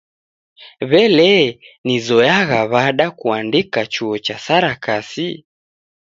[0.89, 1.47] W'elee
[1.85, 5.27] nizoyagha w'ada kuandika chuo cha sarakasi?